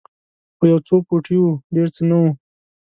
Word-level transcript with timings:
خو 0.57 0.63
یو 0.71 0.79
څو 0.87 0.95
پوټي 1.07 1.35
وو 1.39 1.51
ډېر 1.75 1.87
څه 1.95 2.01
نه 2.09 2.15
وو. 2.21 2.29